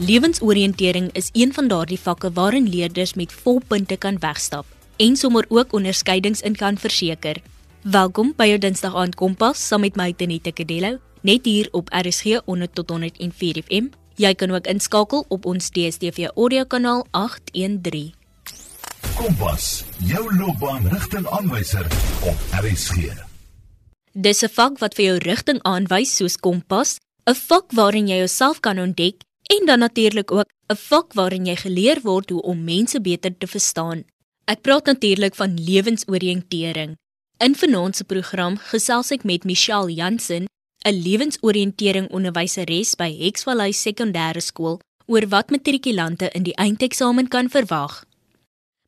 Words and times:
Lewensoriëntering 0.00 1.10
is 1.12 1.28
een 1.32 1.52
van 1.52 1.68
daardie 1.68 2.00
vakke 2.00 2.30
waarin 2.32 2.68
leerders 2.68 3.14
met 3.14 3.32
volpunte 3.32 3.96
kan 3.96 4.18
wegstap 4.18 4.64
en 4.96 5.16
sommer 5.16 5.44
ook 5.48 5.72
onderskeidings 5.72 6.40
in 6.40 6.56
kan 6.56 6.78
verseker. 6.78 7.36
Welkom 7.82 8.32
by 8.36 8.46
jou 8.48 8.58
Dinsdag 8.58 8.96
aand 8.96 9.14
Kompas 9.14 9.66
saam 9.66 9.84
met 9.84 10.00
my 10.00 10.14
Tenita 10.16 10.54
Kadello, 10.56 10.96
net 11.20 11.44
hier 11.44 11.68
op 11.76 11.92
RSG 11.92 12.40
100 12.46 12.74
tot 12.74 12.90
104 12.90 13.62
FM. 13.66 13.92
Jy 14.16 14.32
kan 14.34 14.56
ook 14.56 14.72
inskakel 14.72 15.24
op 15.28 15.44
ons 15.44 15.68
DStv 15.68 16.32
audio 16.32 16.64
kanaal 16.64 17.04
813. 17.10 18.14
Kompas, 19.20 19.84
jou 19.98 20.24
loopbaanrigtingaanwyser 20.36 21.86
op 22.24 22.36
RSG. 22.64 23.12
Dis 24.12 24.42
'n 24.42 24.48
vak 24.48 24.78
wat 24.78 24.94
vir 24.94 25.04
jou 25.04 25.18
rigting 25.18 25.62
aanwys 25.62 26.16
soos 26.16 26.36
kompas, 26.36 26.98
'n 27.26 27.34
vak 27.34 27.72
waarin 27.72 28.08
jy 28.08 28.16
jouself 28.16 28.60
kan 28.60 28.78
ontdek 28.78 29.28
en 29.56 29.66
dan 29.66 29.78
natuurlik 29.78 30.30
ook 30.32 30.50
'n 30.72 30.76
vak 30.90 31.12
waarin 31.12 31.46
jy 31.46 31.56
geleer 31.56 31.98
word 32.02 32.30
hoe 32.30 32.42
om 32.42 32.64
mense 32.64 33.00
beter 33.00 33.38
te 33.38 33.46
verstaan. 33.46 34.04
Ek 34.44 34.60
praat 34.60 34.84
natuurlik 34.84 35.34
van 35.34 35.58
lewensoriëntering. 35.70 36.96
In 37.38 37.54
vanaand 37.54 37.96
se 37.96 38.04
program 38.04 38.56
gesels 38.56 39.10
ek 39.10 39.24
met 39.24 39.44
Michelle 39.44 39.92
Jansen, 39.92 40.44
'n 40.84 41.02
lewensoriëntering 41.06 42.10
onderwyseres 42.10 42.94
by 42.94 43.10
Hexvallei 43.18 43.72
Sekondêre 43.72 44.40
Skool, 44.40 44.80
oor 45.06 45.28
wat 45.28 45.50
matrikulante 45.50 46.30
in 46.30 46.42
die 46.42 46.54
eindeksamen 46.54 47.28
kan 47.28 47.48
verwag. 47.48 48.04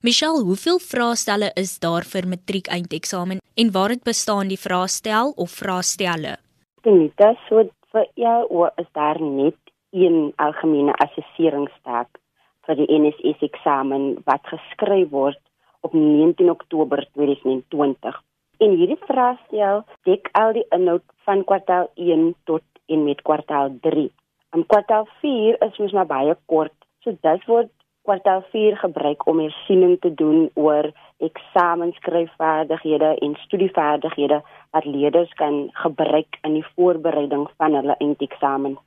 Michelle, 0.00 0.42
hoeveel 0.42 0.78
vraestelle 0.78 1.50
is 1.54 1.78
daar 1.78 2.04
vir 2.04 2.28
matriek 2.28 2.66
eindeksamen 2.66 3.38
en 3.54 3.70
waar 3.70 3.88
dit 3.88 4.02
bestaan 4.02 4.48
die 4.48 4.58
vraestel 4.58 5.32
of 5.36 5.50
vraestelle? 5.50 6.36
Dit 6.82 7.12
is 7.18 7.38
so 7.48 7.70
vir 7.92 8.06
jou 8.14 8.68
is 8.76 8.88
daar 8.92 9.20
net 9.22 9.61
een 9.92 10.32
algemene 10.36 10.92
assesseringstaak 11.04 12.18
vir 12.66 12.78
die 12.80 12.88
NSS 12.98 13.42
eksamen 13.48 14.04
wat 14.24 14.46
geskryf 14.48 15.10
word 15.10 15.40
op 15.82 15.92
19 15.92 16.50
Oktober 16.50 17.04
2020. 17.12 18.20
En 18.62 18.76
hierdie 18.78 19.00
vraestel 19.06 19.82
dek 20.08 20.28
al 20.38 20.52
die 20.56 20.66
inhoud 20.76 21.04
van 21.26 21.44
kwartaal 21.44 21.90
1 21.94 22.34
tot 22.48 22.64
en 22.86 23.04
met 23.04 23.22
kwartaal 23.26 23.74
3. 23.84 24.10
En 24.56 24.66
kwartaal 24.66 25.08
4 25.20 25.58
is 25.66 25.78
mos 25.78 25.92
maar 25.96 26.06
baie 26.06 26.36
kort. 26.46 26.76
So 27.02 27.16
dit 27.26 27.46
word 27.50 27.72
kwartaal 28.06 28.42
4 28.52 28.76
gebruik 28.84 29.26
om 29.26 29.42
hersiening 29.42 29.98
te 30.00 30.14
doen 30.14 30.50
oor 30.54 30.90
eksamensskryfvaardighede 31.28 33.10
en 33.26 33.34
studievaardighede 33.44 34.42
wat 34.70 34.84
leerders 34.84 35.32
kan 35.42 35.68
gebruik 35.84 36.38
in 36.42 36.52
die 36.60 36.66
voorbereiding 36.74 37.48
van 37.56 37.74
hulle 37.78 37.96
eindeksamen. 37.98 38.78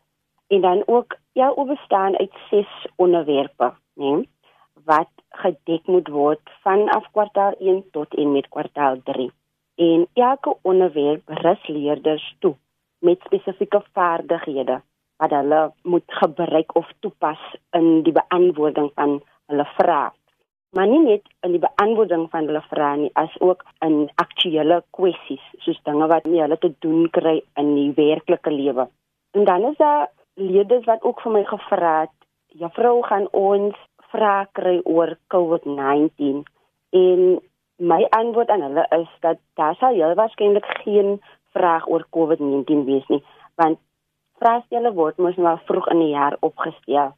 En 0.48 0.62
dan 0.62 0.84
ook 0.86 1.18
jou 1.32 1.54
ja, 1.56 1.64
bestaan 1.64 2.18
uit 2.18 2.34
6 2.50 2.88
onderwerpe, 2.96 3.74
né? 3.94 4.16
Nee? 4.16 4.30
wat 4.86 5.10
gedek 5.42 5.88
moet 5.90 6.10
word 6.14 6.52
vanaf 6.64 7.08
kwartaal 7.12 7.56
1 7.60 7.84
tot 7.92 8.14
en 8.16 8.32
met 8.32 8.48
kwartaal 8.50 9.00
3. 9.04 9.32
En 9.76 10.08
elke 10.14 10.56
onderwerp 10.62 11.30
rus 11.44 11.68
leerders 11.68 12.36
toe 12.40 12.56
met 13.00 13.24
spesifieke 13.26 13.82
vaardighede 13.94 14.82
wat 15.18 15.32
hulle 15.32 15.72
moet 15.84 16.20
gebruik 16.22 16.76
of 16.76 16.92
toepas 17.00 17.42
in 17.72 18.04
die 18.04 18.14
beantwoording 18.14 18.92
van 18.96 19.22
hulle 19.48 19.66
vrae. 19.78 20.12
Maar 20.76 20.88
nie 20.88 21.00
net 21.00 21.24
in 21.48 21.56
die 21.56 21.64
beantwoording 21.64 22.28
van 22.30 22.50
hulle 22.50 22.62
vrae 22.70 22.98
nie, 23.00 23.12
as 23.14 23.32
ook 23.40 23.64
in 23.80 24.10
aktuelle 24.20 24.82
kwessies, 24.98 25.44
soos 25.64 25.80
dinge 25.88 26.08
wat 26.12 26.28
nie 26.28 26.42
hulle 26.44 26.58
te 26.60 26.74
doen 26.84 27.08
kry 27.16 27.38
in 27.62 27.72
die 27.78 27.92
werklike 27.96 28.52
lewe. 28.52 28.90
En 29.32 29.48
dan 29.48 29.70
is 29.72 29.78
daar 29.80 30.10
leerders 30.36 30.86
wat 30.86 31.04
ook 31.04 31.22
vir 31.22 31.32
my 31.32 31.44
gevra 31.44 32.00
het, 32.02 32.16
"Juffrou, 32.48 33.02
gaan 33.04 33.28
ons 33.32 33.76
vrae 34.12 34.48
kry 34.52 34.82
oor 34.84 35.18
COVID-19 35.28 36.44
en 36.90 37.42
my 37.78 38.08
antwoord 38.10 38.50
aan 38.50 38.62
hulle 38.62 38.86
is 38.90 39.10
dat 39.20 39.38
daar 39.54 39.76
sal 39.76 39.94
heel 39.94 40.16
waarskynlik 40.16 40.66
geen 40.84 41.22
vraag 41.52 41.88
oor 41.88 42.06
COVID-19 42.10 42.86
wees 42.86 43.08
nie 43.08 43.24
want 43.56 43.80
vraestelle 44.42 44.92
word 44.94 45.18
mos 45.18 45.38
nou 45.40 45.56
vroeg 45.68 45.88
in 45.94 46.02
die 46.04 46.14
jaar 46.14 46.38
opgestel. 46.48 47.14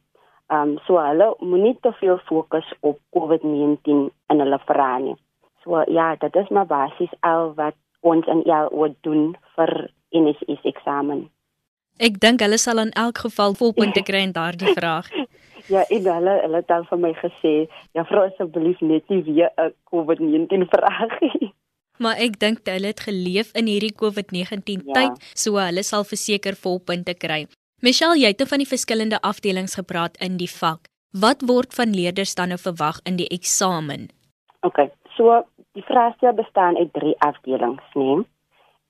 Ehm 0.48 0.74
um, 0.74 0.76
so 0.86 1.00
hulle 1.02 1.32
moenie 1.40 1.76
te 1.84 1.92
veel 2.00 2.18
fokus 2.30 2.68
op 2.80 3.00
COVID-19 3.16 4.06
in 4.32 4.44
hulle 4.44 4.58
vrae 4.70 5.00
nie. 5.08 5.16
So 5.64 5.82
ja, 5.86 6.14
dit 6.16 6.36
is 6.36 6.48
maar 6.48 6.66
basies 6.66 7.14
al 7.20 7.52
wat 7.58 7.76
ons 8.00 8.26
in 8.26 8.44
jou 8.46 8.62
oor 8.70 8.94
doen 9.06 9.34
vir 9.56 9.90
NSS 10.14 10.64
eksamen. 10.72 11.26
Ek 11.98 12.20
dink 12.22 12.40
hulle 12.40 12.58
sal 12.58 12.78
in 12.78 12.92
elk 12.94 13.18
geval 13.26 13.56
volpunte 13.58 14.02
kry 14.06 14.22
in 14.28 14.32
daardie 14.32 14.74
vraag. 14.78 15.10
Ja, 15.68 15.82
en 15.92 16.06
hulle 16.08 16.34
hulle 16.40 16.56
het 16.56 16.68
dan 16.70 16.86
vir 16.88 16.98
my 16.98 17.10
gesê, 17.12 17.68
"Ja, 17.92 18.04
vra 18.08 18.22
asseblief 18.30 18.80
net 18.80 19.08
nie 19.12 19.22
weer 19.22 19.50
'n 19.58 19.74
COVID-19 19.90 20.64
vraag 20.72 21.20
nie." 21.20 21.52
Maar 22.02 22.16
ek 22.16 22.38
dink 22.38 22.58
hulle 22.64 22.86
het 22.86 23.00
geleef 23.00 23.52
in 23.52 23.66
hierdie 23.66 23.92
COVID-19 23.92 24.86
ja. 24.86 24.92
tyd, 24.94 25.14
so 25.34 25.58
hulle 25.58 25.82
sal 25.82 26.04
verseker 26.04 26.56
volpunte 26.56 27.14
kry. 27.14 27.46
Michelle, 27.82 28.16
jy 28.18 28.32
het 28.32 28.48
van 28.48 28.58
die 28.58 28.68
verskillende 28.68 29.20
afdelings 29.20 29.74
gepraat 29.74 30.16
in 30.16 30.36
die 30.36 30.50
vak. 30.50 30.88
Wat 31.12 31.42
word 31.42 31.74
van 31.74 31.92
leerders 31.94 32.34
dan 32.34 32.48
nou 32.48 32.58
verwag 32.58 33.00
in 33.04 33.16
die 33.16 33.28
eksamen? 33.28 34.08
OK, 34.62 34.88
so 35.16 35.44
die 35.72 35.84
vraestel 35.84 36.32
bestaan 36.32 36.76
uit 36.76 36.92
3 36.92 37.14
afdelings, 37.18 37.84
né? 37.94 38.24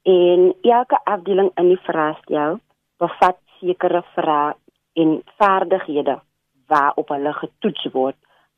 En 0.02 0.54
elke 0.62 1.00
afdeling 1.04 1.50
in 1.56 1.68
die 1.68 1.82
vraestel 1.82 2.60
bevat 2.98 3.38
sekere 3.60 4.02
vrae 4.14 4.54
en 5.02 5.22
vaardighede 5.40 6.18
waarop 6.68 7.08
hulle 7.14 7.32
getoets 7.32 7.86
word. 7.92 8.16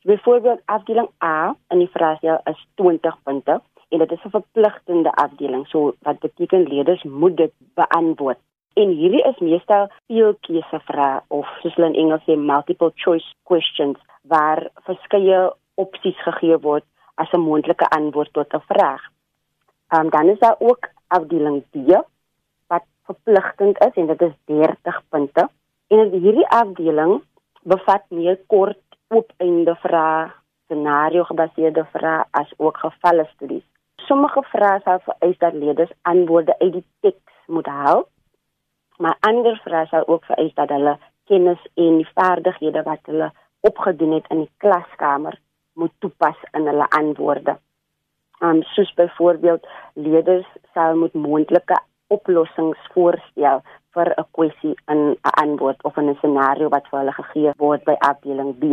Byvoorbeeld 0.09 0.63
afdeling 0.65 1.09
A 1.25 1.55
in 1.69 1.79
die 1.79 1.91
vraestel 1.93 2.41
is 2.45 2.67
20 2.81 3.17
punte 3.23 3.61
en 3.91 3.99
dit 3.99 4.13
is 4.13 4.25
'n 4.25 4.37
verpligtende 4.37 5.13
afdeling. 5.13 5.67
So 5.67 5.95
wat 6.03 6.19
beteken 6.19 6.69
leerders 6.69 7.03
moet 7.03 7.37
dit 7.37 7.53
beantwoord. 7.75 8.39
En 8.75 8.89
hierdie 8.89 9.23
is 9.23 9.39
meestal 9.39 9.89
veel 10.07 10.37
keusevrae 10.41 11.21
of 11.29 11.47
soos 11.61 11.75
hulle 11.75 11.89
in 11.89 12.01
Engels 12.03 12.23
sê 12.23 12.37
multiple 12.37 12.93
choice 12.95 13.35
questions 13.43 13.99
waar 14.23 14.71
verskeie 14.75 15.53
opsies 15.75 16.23
gegee 16.23 16.59
word 16.59 16.85
as 17.15 17.33
'n 17.33 17.41
moontlike 17.41 17.89
antwoord 17.89 18.33
tot 18.33 18.55
'n 18.55 18.67
vraag. 18.71 19.03
Ehm 19.89 20.01
um, 20.01 20.11
dan 20.11 20.29
is 20.29 20.39
daar 20.39 20.57
ook 20.59 20.89
afdeling 21.09 21.65
B 21.71 21.77
verpligtend 23.11 23.81
is 23.85 23.95
en 23.95 24.07
dit 24.07 24.23
is 24.23 24.37
30 24.45 25.03
punte. 25.09 25.49
En 25.89 26.13
hierdie 26.15 26.47
afdeling 26.49 27.21
bevat 27.63 28.05
meer 28.09 28.39
kort 28.47 28.79
oop-einde 29.11 29.75
vrae, 29.83 30.31
scenario 30.71 31.25
gebaseerde 31.27 31.85
vrae 31.95 32.23
as 32.39 32.53
ook 32.59 32.79
gevalle 32.79 33.27
studies. 33.35 33.67
Sommige 34.07 34.43
vrae 34.53 34.79
sal 34.85 35.03
vereis 35.07 35.39
dat 35.43 35.59
leerders 35.59 35.93
antwoorde 36.03 36.55
uit 36.59 36.73
die 36.79 36.85
teks 37.01 37.47
moet 37.47 37.67
haal, 37.67 38.07
maar 39.03 39.19
ander 39.27 39.59
vrae 39.65 39.87
sal 39.91 40.07
ook 40.07 40.25
vereis 40.31 40.55
dat 40.55 40.71
hulle 40.71 40.97
kennis 41.31 41.63
en 41.75 41.99
die 41.99 42.09
vaardighede 42.15 42.85
wat 42.87 43.11
hulle 43.11 43.31
opgedoen 43.67 44.17
het 44.19 44.31
in 44.31 44.45
die 44.45 44.53
klaskamer 44.63 45.39
moet 45.75 45.93
toepas 45.99 46.39
in 46.57 46.67
hulle 46.71 46.87
antwoorde. 46.97 47.59
Um 48.41 48.63
soos 48.73 48.95
byvoorbeeld 48.97 49.67
leerders 49.95 50.49
sal 50.75 50.97
moet 50.97 51.15
moontlike 51.15 51.77
oplossings 52.17 52.81
voorstel 52.95 53.63
vir 53.95 54.09
'n 54.17 54.27
kwessie 54.37 54.75
in 54.93 55.01
'n 55.11 55.17
antwoord 55.45 55.85
of 55.85 55.97
in 55.97 56.11
'n 56.11 56.19
scenario 56.21 56.69
wat 56.69 56.89
vir 56.91 56.99
hulle 57.01 57.17
gegee 57.21 57.53
word 57.59 57.85
by 57.85 57.97
afdeling 58.11 58.53
B. 58.59 58.65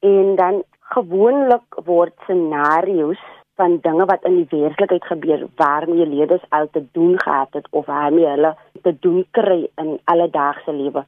En 0.00 0.36
dan 0.36 0.62
gewoonlik 0.94 1.68
word 1.84 2.14
scenario's 2.24 3.24
van 3.54 3.78
dinge 3.82 4.04
wat 4.04 4.24
in 4.24 4.36
die 4.36 4.60
werklikheid 4.60 5.04
gebeur 5.04 5.46
waarmee 5.56 6.06
leerders 6.06 6.44
al 6.48 6.68
te 6.70 6.82
doen 6.92 7.20
gehad 7.20 7.52
het 7.52 7.66
of 7.70 7.86
waarmee 7.86 8.26
hulle 8.26 8.56
te 8.82 8.92
doen 9.00 9.26
kry 9.30 9.68
in 9.82 10.00
alledaagse 10.04 10.72
lewe. 10.72 11.04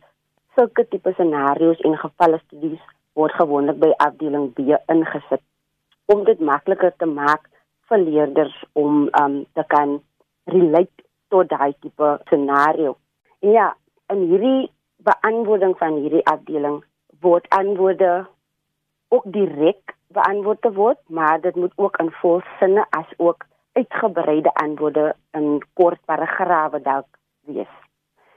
Sulke 0.54 0.88
tipe 0.88 1.12
scenario's 1.12 1.80
en 1.80 1.98
gevalle 1.98 2.38
studies 2.44 2.84
word 3.12 3.32
gewoonlik 3.32 3.78
by 3.78 3.92
afdeling 3.96 4.52
B 4.54 4.78
ingesit 4.92 5.42
om 6.06 6.24
dit 6.24 6.40
makliker 6.40 6.92
te 6.96 7.06
maak 7.06 7.48
vir 7.88 7.98
leerders 7.98 8.56
om 8.72 9.08
um, 9.20 9.44
te 9.54 9.64
kan 9.72 9.98
relate 10.44 11.05
tot 11.28 11.48
daai 11.48 11.74
tipe 11.80 12.18
scenario. 12.24 12.96
En 13.40 13.50
ja, 13.50 13.76
in 14.12 14.22
hierdie 14.30 14.70
beantwoording 14.96 15.76
van 15.78 16.00
hierdie 16.02 16.24
afdeling 16.26 16.84
word 17.20 17.48
antwoorde 17.48 18.26
ook 19.08 19.24
direk 19.32 19.94
beantwoord 20.08 20.60
te 20.62 20.72
word, 20.72 20.98
maar 21.06 21.40
dit 21.40 21.54
moet 21.54 21.72
ook 21.76 21.96
in 21.96 22.10
volsinne 22.10 22.86
as 22.90 23.12
ook 23.16 23.46
uitgebreide 23.72 24.54
antwoorde 24.54 25.14
in 25.30 25.62
kort 25.72 26.00
paragrawe 26.04 26.80
dalk 26.82 27.06
wees. 27.40 27.74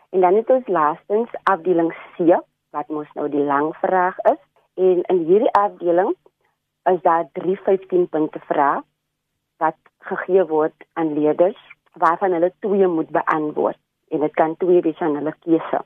En 0.09 0.21
dan 0.21 0.35
het 0.35 0.49
ons 0.49 0.67
laastens 0.67 1.29
afdeling 1.43 1.93
C 2.15 2.39
wat 2.69 2.87
mos 2.87 3.09
nou 3.13 3.29
die 3.29 3.43
lang 3.43 3.75
vraag 3.81 4.17
is 4.31 4.41
en 4.73 5.01
in 5.01 5.23
hierdie 5.25 5.51
afdeling 5.51 6.15
is 6.91 7.01
daar 7.01 7.27
3 7.33 7.57
15 7.63 8.07
punte 8.09 8.39
vrae 8.49 8.81
wat 9.57 9.77
gegee 10.09 10.45
word 10.45 10.85
aan 10.93 11.13
leerders 11.13 11.59
waarvan 11.99 12.31
hulle 12.31 12.51
twee 12.59 12.87
moet 12.87 13.09
beantwoord 13.09 13.77
en 14.09 14.19
dit 14.19 14.33
kan 14.33 14.57
twee 14.57 14.81
wees 14.81 14.99
aan 14.99 15.15
hulle 15.15 15.33
keuse. 15.45 15.81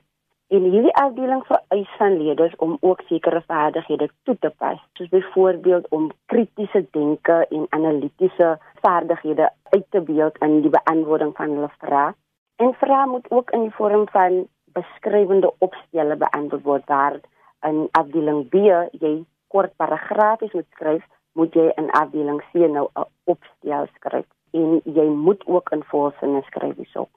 En 0.54 0.66
hierdie 0.70 0.94
afdeling 1.00 1.42
eis 1.74 1.92
van 1.98 2.16
leerders 2.16 2.56
om 2.56 2.76
ook 2.80 3.00
sekere 3.08 3.42
vaardighede 3.46 4.08
toe 4.22 4.36
te 4.38 4.50
pas, 4.58 4.80
soos 4.92 5.08
byvoorbeeld 5.08 5.88
om 5.88 6.10
kritiese 6.26 6.84
denke 6.90 7.46
en 7.50 7.66
analitiese 7.68 8.58
vaardighede 8.82 9.50
uit 9.62 9.86
te 9.90 10.00
beeld 10.00 10.38
in 10.38 10.60
die 10.60 10.70
beantwoording 10.70 11.32
van 11.36 11.56
hulle 11.56 11.70
vrae. 11.78 12.12
En 12.56 12.74
vrae 12.74 13.06
moet 13.06 13.30
ook 13.30 13.50
in 13.50 13.60
die 13.60 13.74
vorm 13.74 14.08
van 14.08 14.44
beskrywende 14.76 15.52
opstelle 15.58 16.16
beantwoord 16.16 16.64
word 16.64 16.86
waar 16.86 17.20
in 17.60 17.88
afdeling 17.90 18.48
B 18.48 18.62
jy 19.00 19.14
kort 19.48 19.76
paragrafies 19.76 20.52
moet 20.52 20.70
skryf, 20.70 21.04
moet 21.32 21.54
jy 21.54 21.72
in 21.80 21.90
afdeling 21.90 22.42
C 22.52 22.68
nou 22.68 22.88
'n 22.94 23.08
opstel 23.24 23.86
skryf 23.96 24.33
en 24.60 24.80
jy 24.84 25.04
moet 25.26 25.42
ook 25.46 25.70
in 25.76 25.84
volsinne 25.90 26.42
skryf 26.48 26.76
hierop. 26.76 27.10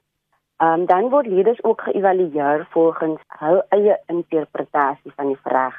Ehm 0.57 0.81
um, 0.81 0.85
dan 0.89 1.09
word 1.13 1.27
leerders 1.29 1.63
ook 1.63 1.81
geëvalueer 1.85 2.67
volgens 2.73 3.21
hul 3.39 3.61
eie 3.69 3.97
interpretasie 4.13 5.11
van 5.15 5.27
die 5.33 5.41
vraag. 5.43 5.75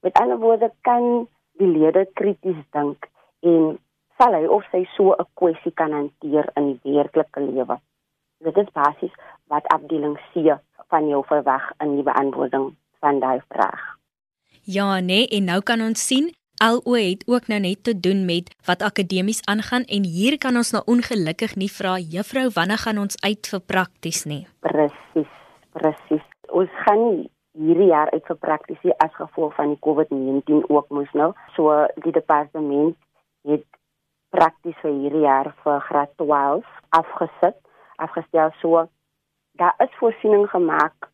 Met 0.00 0.18
ander 0.20 0.38
woorde 0.38 0.70
kan 0.80 1.26
die 1.60 1.68
leerder 1.68 2.06
krities 2.20 2.62
dink 2.76 3.08
en 3.40 3.76
sal 4.18 4.36
hy 4.36 4.46
of 4.56 4.64
sy 4.70 4.84
so 4.96 5.12
'n 5.12 5.28
kwessie 5.40 5.72
kan 5.80 5.92
hanteer 5.92 6.48
in 6.56 6.80
die 6.82 6.94
werklike 6.96 7.40
lewe. 7.40 7.76
Dit 8.44 8.56
is 8.56 8.72
basies 8.72 9.14
wat 9.52 9.68
afdeling 9.76 10.16
C 10.32 10.56
van 10.88 11.08
jou 11.08 11.24
verwag 11.26 11.72
in 11.80 11.94
die 11.96 12.06
beantwoording 12.06 12.74
van 13.00 13.20
daai 13.20 13.40
vraag. 13.48 13.82
Ja, 14.62 15.00
nee, 15.00 15.28
en 15.28 15.44
nou 15.44 15.60
kan 15.60 15.80
ons 15.80 16.06
sien 16.06 16.32
LO 16.62 16.94
het 16.94 17.24
ook 17.26 17.46
nou 17.50 17.60
net 17.60 17.84
te 17.84 18.00
doen 18.00 18.24
met 18.24 18.54
wat 18.66 18.82
akademies 18.82 19.42
aangaan 19.50 19.82
en 19.82 20.04
hier 20.04 20.38
kan 20.38 20.56
ons 20.56 20.70
nou 20.70 20.82
ongelukkig 20.86 21.56
nie 21.56 21.70
vra 21.70 21.96
juffrou 21.98 22.46
wanneer 22.54 22.78
gaan 22.78 22.98
ons 22.98 23.16
uit 23.26 23.46
vir 23.52 23.60
prakties 23.60 24.24
nie. 24.24 24.46
Presies, 24.60 25.32
presies. 25.74 26.26
Ons 26.48 26.70
gaan 26.84 27.00
nie 27.08 27.30
hierdie 27.58 27.90
jaar 27.90 28.10
uit 28.10 28.26
vir 28.26 28.38
prakties 28.46 28.82
nie 28.82 28.94
as 29.02 29.14
gevolg 29.18 29.54
van 29.54 29.74
die 29.74 29.80
COVID-19 29.86 30.66
ook 30.68 30.90
moes 30.94 31.10
nou. 31.14 31.32
So 31.56 31.86
die 32.06 32.14
departement 32.14 32.96
het 33.48 33.66
prakties 34.34 34.78
vir 34.82 34.94
hierdie 35.02 35.24
jaar 35.26 35.52
vir 35.64 35.80
graad 35.88 36.14
12 36.22 36.66
afgesit, 36.98 37.58
afgestel 37.96 38.54
so 38.60 38.86
daar 39.58 39.74
is 39.78 39.98
voorsiening 39.98 40.46
gemaak 40.50 41.10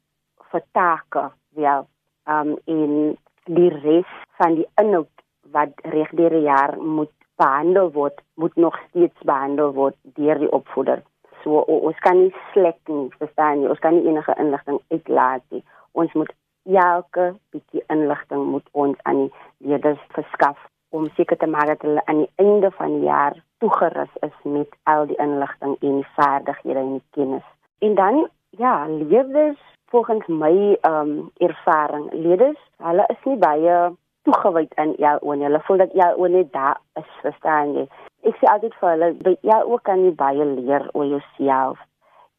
vir 0.53 0.63
take, 0.73 1.31
wel, 1.57 1.89
um 2.29 2.57
in 2.65 3.17
die 3.45 3.73
res 3.83 4.13
van 4.41 4.57
die 4.61 4.69
inhoud 4.81 5.20
wat 5.53 5.73
reg 5.95 6.11
deur 6.19 6.35
die 6.35 6.47
jaar 6.47 6.77
moet 6.79 7.13
behandel 7.41 7.91
word, 7.93 8.21
moet 8.35 8.57
nog 8.57 8.77
steeds 8.89 9.17
behandel 9.25 9.73
word 9.73 9.97
deur 10.19 10.39
die 10.39 10.53
opvoeder. 10.53 11.03
So 11.43 11.63
o, 11.63 11.79
ons 11.89 11.99
kan 12.05 12.19
nie 12.21 12.35
slek 12.53 12.79
nie, 12.93 13.09
verstaan 13.19 13.63
jy? 13.63 13.71
Ons 13.73 13.81
kan 13.85 13.97
nie 13.97 14.11
enige 14.11 14.35
inligting 14.39 14.81
uitlaat 14.93 15.45
nie. 15.49 15.63
Ons 15.93 16.13
moet 16.19 16.33
elke 16.69 17.31
bietjie 17.55 17.83
inligting 17.89 18.45
moet 18.53 18.67
ons 18.73 18.99
aan 19.09 19.25
die 19.25 19.31
leerders 19.71 20.03
verskaf 20.17 20.59
om 20.91 21.09
seker 21.17 21.39
te 21.39 21.49
maak 21.49 21.71
dat 21.71 21.87
hulle 21.87 22.03
aan 22.11 22.25
die 22.25 22.33
einde 22.43 22.71
van 22.77 22.99
die 22.99 23.09
jaar 23.09 23.39
toegerus 23.63 24.13
is 24.27 24.37
met 24.43 24.77
al 24.91 25.07
die 25.07 25.19
inligting 25.23 25.77
en 25.81 26.01
die 26.01 26.13
vaardighede 26.17 26.83
en 26.83 26.93
die 26.99 27.07
kennis. 27.17 27.47
En 27.79 27.95
dan 27.95 28.29
ja, 28.59 28.87
leerders 28.87 29.61
volgens 29.91 30.27
my 30.27 30.77
ehm 30.81 30.95
um, 30.95 31.31
ervaring, 31.39 32.13
leerders, 32.13 32.61
hulle 32.79 33.05
is 33.09 33.25
nie 33.25 33.37
baie 33.37 33.79
toegewyd 34.29 34.75
aan 34.75 34.95
jou 34.99 35.17
oor. 35.21 35.37
Hulle 35.37 35.61
voel 35.67 35.83
dat 35.85 35.93
jou 35.93 36.11
oor 36.17 36.31
net 36.31 36.53
daar 36.53 36.81
is, 37.01 37.11
verstaan 37.25 37.75
jy? 37.75 37.87
Ek 38.29 38.37
sê 38.37 38.49
altyd 38.53 38.75
vir 38.81 38.91
hulle, 38.91 39.37
jou 39.49 39.61
ook 39.73 39.83
kan 39.89 40.05
jy 40.05 40.13
baie 40.17 40.45
leer 40.45 40.89
oor 40.93 41.07
jouself. 41.09 41.79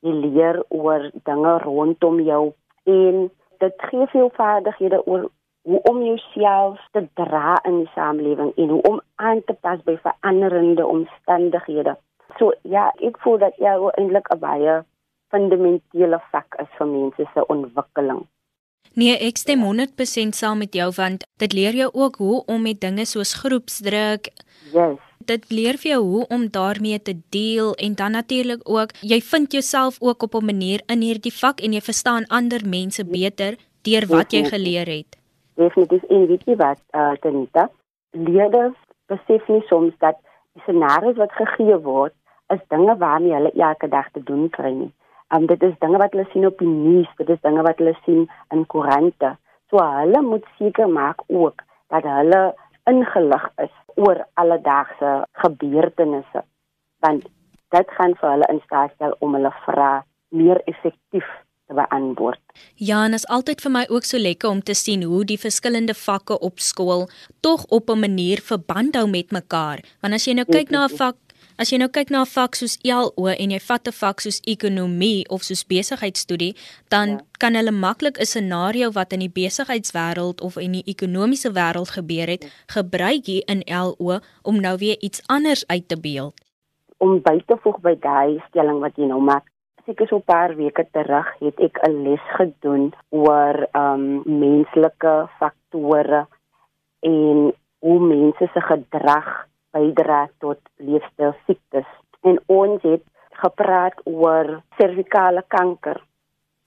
Jy 0.05 0.13
leer 0.25 0.63
oor 0.69 1.09
dinge 1.29 1.57
rondom 1.65 2.19
jou 2.25 2.43
en 2.89 3.29
dit 3.61 3.87
gee 3.89 4.07
jou 4.13 4.29
vaardighede 4.37 5.01
oor 5.05 5.29
hoe 5.69 5.81
om 5.89 6.01
jouself 6.01 6.79
te 6.91 7.03
dra 7.13 7.59
in 7.69 7.83
die 7.83 7.91
samelewing 7.95 8.53
en 8.57 8.69
hoe 8.69 8.81
om 8.89 9.01
aan 9.15 9.43
te 9.45 9.53
pas 9.53 9.81
by 9.85 9.97
veranderende 10.01 10.85
omstandighede. 10.85 11.95
So 12.39 12.53
ja, 12.61 12.89
ek 12.97 13.19
voel 13.21 13.37
dat 13.43 13.57
jou 13.61 13.91
eintlik 13.93 14.29
'n 14.33 14.39
baie 14.39 14.81
fundamentele 15.29 16.19
vak 16.31 16.55
is 16.59 16.71
vir 16.77 16.87
mense 16.87 17.25
se 17.33 17.45
ontwikkeling. 17.47 18.25
Nee, 18.93 19.15
ek 19.17 19.37
stem 19.39 19.63
100% 19.63 20.35
saam 20.35 20.59
met 20.59 20.73
jou 20.75 20.89
want 20.97 21.23
dit 21.39 21.53
leer 21.53 21.73
jou 21.73 21.89
ook 21.93 22.15
hoe 22.15 22.43
om 22.45 22.61
met 22.61 22.81
dinge 22.81 23.05
soos 23.05 23.33
groepsdruk. 23.39 24.27
Yes. 24.73 24.99
Dit 25.25 25.47
leer 25.51 25.77
vir 25.79 25.91
jou 25.91 26.01
hoe 26.03 26.25
om 26.27 26.47
daarmee 26.51 27.01
te 27.01 27.15
deel 27.29 27.73
en 27.73 27.95
dan 27.95 28.11
natuurlik 28.11 28.61
ook 28.63 28.91
jy 29.01 29.21
vind 29.21 29.51
jouself 29.51 29.97
ook 29.99 30.23
op 30.23 30.35
'n 30.35 30.45
manier 30.45 30.81
in 30.87 31.01
hierdie 31.01 31.33
vak 31.33 31.61
en 31.61 31.73
jy 31.73 31.81
verstaan 31.81 32.27
ander 32.27 32.61
mense 32.67 33.05
beter 33.05 33.55
deur 33.81 34.07
wat 34.07 34.31
jy 34.31 34.43
geleer 34.43 34.87
het. 34.87 35.17
Definitief 35.55 36.03
en 36.03 36.27
weet 36.27 36.43
jy 36.45 36.55
wat, 36.55 36.79
uh 36.93 37.13
Tanita, 37.21 37.69
leerders 38.11 38.77
besef 39.07 39.47
nie 39.47 39.63
soms 39.67 39.93
dat 39.99 40.17
die 40.53 40.61
scenario's 40.61 41.17
wat 41.17 41.31
gegee 41.31 41.77
word 41.77 42.13
is 42.53 42.59
dinge 42.67 42.97
waarmee 42.97 43.33
hulle 43.33 43.51
elke 43.55 43.87
dag 43.87 44.11
te 44.11 44.23
doen 44.23 44.49
kry 44.49 44.71
nie. 44.71 44.91
Um, 45.33 45.45
dit 45.47 45.63
is 45.63 45.77
dinge 45.79 45.97
wat 45.97 46.11
hulle 46.11 46.27
sien 46.31 46.45
op 46.45 46.57
die 46.59 46.67
nuus, 46.67 47.11
dit 47.17 47.29
is 47.29 47.39
dinge 47.41 47.63
wat 47.63 47.79
hulle 47.79 47.95
sien 48.05 48.25
in 48.51 48.65
koerante. 48.67 49.35
So 49.71 49.79
hulle 49.79 50.21
moet 50.21 50.47
seker 50.57 50.89
maak 50.91 51.23
ook 51.27 51.63
dat 51.93 52.03
hulle 52.03 52.41
ingelig 52.89 53.45
is 53.63 53.75
oor 53.95 54.25
alledaagse 54.33 55.11
gebeurtenisse. 55.43 56.43
Want 56.99 57.29
dit 57.75 57.95
gaan 57.97 58.17
vir 58.19 58.33
hulle 58.33 58.49
in 58.51 58.59
staat 58.65 58.91
stel 58.97 59.15
om 59.19 59.37
hulle 59.37 59.53
vrae 59.65 60.01
meer 60.35 60.59
effektief 60.67 61.27
te 61.71 61.77
beantwoord. 61.79 62.41
Ja, 62.75 63.05
en 63.05 63.15
is 63.15 63.27
altyd 63.27 63.63
vir 63.63 63.71
my 63.71 63.83
ook 63.89 64.07
so 64.07 64.19
lekker 64.19 64.49
om 64.49 64.61
te 64.63 64.75
sien 64.75 65.03
hoe 65.07 65.23
die 65.27 65.39
verskillende 65.39 65.95
vakke 65.95 66.39
op 66.39 66.59
skool 66.59 67.07
tog 67.39 67.65
op 67.77 67.89
'n 67.89 67.99
manier 67.99 68.41
verband 68.51 68.95
hou 68.95 69.07
met 69.07 69.31
mekaar. 69.31 69.79
Want 70.01 70.13
as 70.13 70.25
jy 70.27 70.33
nou 70.33 70.45
kyk 70.45 70.69
na 70.69 70.85
'n 70.85 70.97
vak 70.97 71.15
As 71.61 71.69
jy 71.69 71.77
nou 71.77 71.91
kyk 71.93 72.09
na 72.09 72.23
'n 72.25 72.33
vak 72.33 72.55
soos 72.57 72.73
ELO 72.81 73.29
en 73.29 73.51
jy 73.53 73.59
vat 73.61 73.85
'n 73.87 73.93
vak 73.93 74.17
soos 74.25 74.41
ekonomie 74.53 75.29
of 75.29 75.43
soos 75.45 75.61
besigheidstudie, 75.73 76.55
dan 76.89 77.07
ja. 77.09 77.17
kan 77.41 77.53
hulle 77.53 77.71
maklik 77.85 78.17
'n 78.17 78.25
scenario 78.25 78.89
wat 78.97 79.13
in 79.13 79.21
die 79.21 79.35
besigheidswêreld 79.39 80.41
of 80.41 80.57
in 80.57 80.71
die 80.71 80.89
ekonomiese 80.93 81.51
wêreld 81.53 81.93
gebeur 81.97 82.27
het, 82.33 82.43
gebruik 82.65 83.25
hier 83.29 83.43
in 83.45 83.61
LO 83.67 84.19
om 84.41 84.55
nou 84.57 84.75
weer 84.77 84.97
iets 85.05 85.21
anders 85.27 85.61
uit 85.67 85.87
te 85.87 85.99
beeld. 86.01 86.33
Om 86.97 87.21
by 87.21 87.37
te 87.45 87.55
voeg 87.61 87.77
by 87.79 87.95
daai 88.09 88.41
stelling 88.49 88.79
wat 88.79 88.97
jy 88.97 89.05
nou 89.05 89.21
maak, 89.21 89.45
seker 89.85 90.07
so 90.07 90.17
'n 90.17 90.25
paar 90.25 90.55
weke 90.55 90.85
terug 90.91 91.29
het 91.45 91.59
ek 91.59 91.77
'n 91.87 92.03
les 92.03 92.25
gedoen 92.37 92.93
oor 93.09 93.67
um 93.73 94.23
menslike 94.25 95.29
faktore 95.37 96.25
en 96.99 97.53
hoe 97.79 97.99
mense 97.99 98.49
se 98.53 98.61
gedrag 98.61 99.50
bydra 99.75 100.27
tot 100.43 100.59
leefstyl 100.77 101.35
siektes. 101.45 101.87
En 102.23 102.39
ons 102.47 102.81
het 102.83 103.03
gepraat 103.41 103.97
oor 104.05 104.61
servikale 104.77 105.43
kanker. 105.47 106.01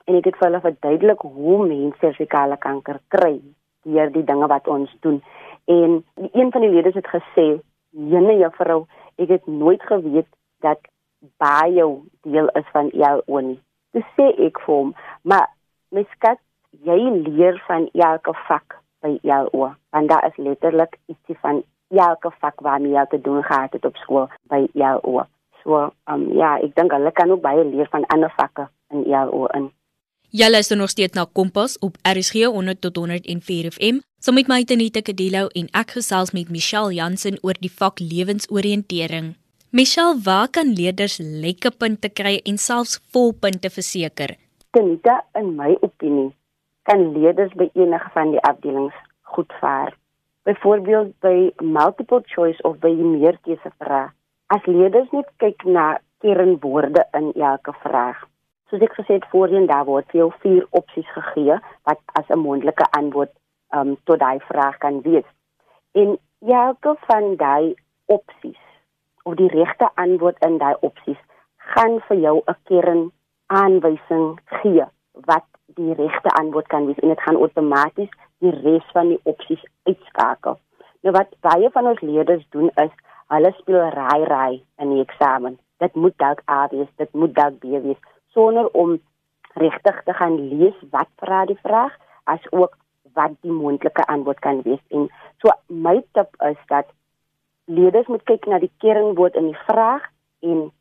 En 0.05 0.17
ek 0.19 0.29
het 0.29 0.39
vir 0.39 0.49
hulle 0.49 0.63
verduidelik 0.63 1.21
hoe 1.25 1.59
mense 1.65 2.01
servikale 2.01 2.57
kanker 2.61 2.99
kry 3.13 3.37
deur 3.85 4.11
die 4.13 4.25
dinge 4.25 4.47
wat 4.49 4.67
ons 4.67 4.91
doen. 5.05 5.21
En 5.69 6.01
een 6.33 6.51
van 6.51 6.61
die 6.61 6.71
leerders 6.73 6.95
het 6.95 7.07
gesê, 7.07 7.61
"Jene 7.89 8.37
juffrou, 8.37 8.85
ek 9.17 9.29
het 9.29 9.47
nooit 9.47 9.81
geweet 9.81 10.27
dat 10.59 10.79
bio 11.37 12.03
deel 12.21 12.49
is 12.49 12.67
van 12.71 12.89
jou 12.93 13.21
onie." 13.25 13.59
Dis 13.93 14.03
sê 14.17 14.27
ek 14.47 14.59
vir 14.59 14.75
hom, 14.75 14.95
"Maar 15.21 15.47
miskat 15.89 16.39
jy 16.83 16.97
leer 16.97 17.63
van 17.67 17.89
elke 17.93 18.33
vak 18.47 18.81
by 19.01 19.19
jou 19.21 19.47
oë, 19.51 19.75
want 19.91 20.09
daar 20.09 20.25
is 20.27 20.37
letterlik 20.37 20.97
ietsie 21.05 21.37
van 21.41 21.63
elke 21.93 22.31
vak 22.41 22.61
waarmee 22.61 22.95
jy 22.95 23.05
te 23.09 23.21
doen 23.21 23.43
gehad 23.43 23.73
het 23.73 23.85
op 23.85 23.95
skool 23.95 24.27
by 24.49 24.65
jou 24.73 24.99
oor. 25.03 25.27
So, 25.63 25.89
um, 26.11 26.27
ja, 26.37 26.57
ek 26.61 26.75
dink 26.77 26.93
hulle 26.93 27.11
kan 27.11 27.31
ook 27.31 27.41
baie 27.41 27.63
leer 27.65 27.89
van 27.93 28.05
ander 28.13 28.33
vakke 28.37 28.67
in 28.93 29.05
jou 29.09 29.47
in. 29.57 29.71
Jy 30.35 30.49
luister 30.49 30.77
nog 30.77 30.89
steeds 30.89 31.15
na 31.15 31.25
Kompas 31.31 31.77
op 31.79 31.97
RSG 32.03 32.45
100 32.51 32.81
tot 32.81 32.95
104 32.95 33.71
FM. 33.71 34.01
So 34.19 34.31
met 34.31 34.49
my 34.51 34.63
Tenita 34.63 35.01
Kadilo 35.01 35.47
en 35.55 35.69
ek 35.71 35.95
gesels 35.95 36.33
met 36.33 36.49
Michelle 36.49 36.93
Jansen 36.93 37.37
oor 37.41 37.57
die 37.61 37.71
vak 37.71 38.01
lewensoriëntering. 38.01 39.35
Michelle, 39.71 40.19
waar 40.23 40.49
kan 40.49 40.73
leerders 40.73 41.19
lekker 41.21 41.71
punte 41.71 42.09
kry 42.09 42.39
en 42.43 42.57
selfs 42.57 42.99
volpunte 43.13 43.69
verseker? 43.69 44.35
Tenita, 44.75 45.21
in 45.39 45.55
my 45.55 45.77
opinie, 45.81 46.33
kan 46.83 47.11
leerders 47.13 47.53
by 47.55 47.69
enige 47.73 48.09
van 48.13 48.35
die 48.35 48.43
afdelings 48.43 48.95
goed 49.35 49.53
vaar 49.61 49.95
byvoorbeeld 50.45 51.13
by 51.19 51.51
multiple 51.61 52.21
choice 52.25 52.61
of 52.61 52.77
by 52.79 52.93
meerkeuse 52.93 53.71
vrae. 53.81 54.11
As 54.53 54.65
leerders 54.69 55.09
net 55.11 55.29
kyk 55.41 55.63
na 55.65 55.97
kernwoorde 56.21 57.05
in 57.17 57.31
elke 57.33 57.73
vraag. 57.81 58.19
Soos 58.69 58.83
ek 58.85 58.93
gesê 58.97 59.17
het 59.17 59.25
voorheen, 59.31 59.65
daar 59.69 59.87
word 59.89 60.09
veel 60.13 60.29
vier 60.43 60.67
opsies 60.77 61.09
gegee 61.17 61.57
wat 61.89 62.01
as 62.19 62.29
'n 62.29 62.39
mondelike 62.39 62.85
antwoord 62.99 63.33
um, 63.73 63.97
tot 64.05 64.19
daai 64.19 64.39
vraag 64.49 64.77
kan 64.77 65.01
wees. 65.01 65.27
En 65.91 66.17
elke 66.45 66.95
van 67.07 67.35
daai 67.35 67.73
opsies 68.05 68.61
of 69.23 69.35
die 69.35 69.49
regte 69.49 69.89
antwoord 69.95 70.37
in 70.45 70.57
daai 70.57 70.75
opsies 70.79 71.21
gaan 71.57 71.99
vir 72.07 72.17
jou 72.17 72.37
'n 72.45 72.57
kern 72.69 73.11
aanwysing 73.47 74.39
gee 74.45 74.85
wat 75.29 75.47
die 75.65 75.93
regte 75.93 76.29
antwoord 76.29 76.67
kan 76.67 76.85
wees 76.85 76.99
en 76.99 77.09
dit 77.09 77.21
gaan 77.21 77.41
outomaties 77.41 78.13
die 78.43 78.51
res 78.51 78.85
van 78.93 79.11
die 79.13 79.19
opsies 79.23 79.63
uitskakel. 79.89 80.57
Nou 81.05 81.13
wat 81.15 81.35
baie 81.45 81.69
van 81.73 81.87
ons 81.91 82.01
leerders 82.01 82.45
doen 82.55 82.71
is 82.81 82.93
hulle 83.33 83.51
speel 83.57 83.89
raai 83.95 84.25
raai 84.29 84.63
in 84.81 84.93
die 84.93 85.03
eksamen. 85.03 85.57
Dit 85.83 85.95
moet 85.95 86.17
dalk 86.21 86.41
A 86.51 86.65
wees, 86.71 86.89
dit 87.01 87.11
moet 87.13 87.33
dalk 87.35 87.59
B 87.59 87.81
wees 87.83 88.01
sonder 88.35 88.67
om 88.73 88.97
regtig 89.55 90.01
te 90.03 90.13
gaan 90.13 90.35
lees 90.49 90.75
wat 90.91 91.09
vra 91.21 91.45
die 91.45 91.59
vraag 91.63 91.93
as 92.23 92.43
ook 92.51 92.75
wat 93.15 93.35
die 93.41 93.51
moontlike 93.51 94.03
antwoord 94.11 94.39
kan 94.43 94.61
wees. 94.65 94.81
En 94.91 95.07
so 95.39 95.53
my 95.67 96.01
tip 96.17 96.35
is 96.49 96.59
dat 96.67 96.91
leerders 97.65 98.09
moet 98.11 98.25
kyk 98.27 98.45
na 98.51 98.59
die 98.59 98.71
kernwoord 98.83 99.37
in 99.39 99.51
die 99.53 99.61
vraag 99.67 100.09
en 100.41 100.71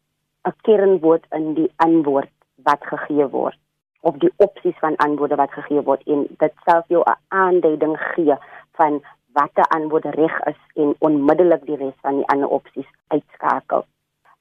'n 0.48 0.56
kernwoord 0.66 1.26
in 1.30 1.54
die 1.54 1.70
antwoord 1.76 2.32
wat 2.64 2.82
gegee 2.92 3.28
word 3.28 3.58
of 4.04 4.20
die 4.22 4.32
opsies 4.36 4.78
van 4.84 4.96
antwoorde 5.06 5.38
wat 5.40 5.52
gegee 5.56 5.82
word 5.88 6.02
en 6.14 6.26
dit 6.42 6.54
self 6.68 6.84
jou 6.92 7.02
'n 7.06 7.18
aanduiding 7.28 7.96
gee 8.14 8.36
van 8.78 9.02
watter 9.32 9.64
antwoord 9.76 10.04
reg 10.04 10.36
is 10.52 10.60
en 10.74 10.94
onmiddellik 10.98 11.66
die 11.66 11.76
res 11.76 11.98
van 12.06 12.16
die 12.20 12.28
ander 12.32 12.48
opsies 12.48 12.90
uitskakel. 13.08 13.84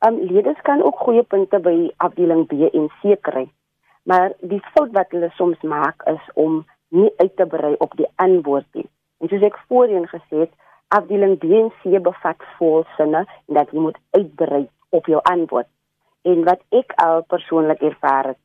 Um 0.08 0.20
leerders 0.20 0.62
kan 0.62 0.84
ook 0.84 1.00
goeie 1.00 1.24
punte 1.24 1.60
by 1.60 1.92
afdeling 1.98 2.48
B 2.48 2.68
en 2.74 2.90
C 3.00 3.16
kry. 3.22 3.48
Maar 4.04 4.34
die 4.40 4.62
fout 4.74 4.92
wat 4.92 5.16
hulle 5.16 5.30
soms 5.38 5.62
maak 5.62 6.04
is 6.12 6.26
om 6.34 6.66
nie 6.90 7.12
uit 7.18 7.36
te 7.36 7.46
brei 7.46 7.76
op 7.80 7.96
die 7.98 8.10
antwoord 8.16 8.68
nie. 8.74 8.90
En 9.20 9.32
soos 9.32 9.46
ek 9.48 9.60
voorheen 9.68 10.08
gesê 10.12 10.44
het, 10.44 10.52
afdeling 10.88 11.38
B 11.40 11.56
en 11.62 11.72
C 11.80 12.02
bevat 12.04 12.44
volsinne 12.58 13.24
en 13.24 13.60
dat 13.60 13.72
jy 13.72 13.80
moet 13.80 14.00
uitbrei 14.12 14.68
op 14.90 15.08
jou 15.08 15.22
antwoord. 15.32 15.70
En 16.22 16.44
wat 16.44 16.62
ek 16.70 16.92
al 17.06 17.24
persoonlik 17.32 17.82
ervaar 17.82 18.34
het, 18.34 18.42